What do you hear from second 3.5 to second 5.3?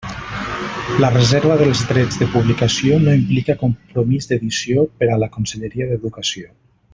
compromís d'edició per a la